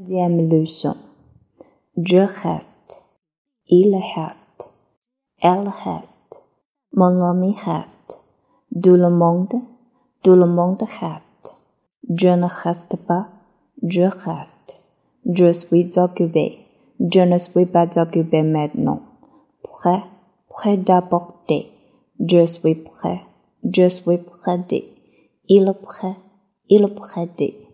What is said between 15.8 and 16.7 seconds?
occupé.